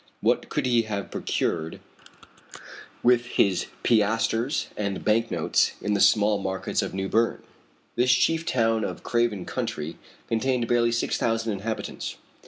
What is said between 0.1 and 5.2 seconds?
What could he have procured with his piastres and